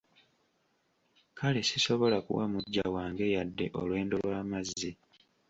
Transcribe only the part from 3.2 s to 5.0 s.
yadde olwendo lw'amazzi.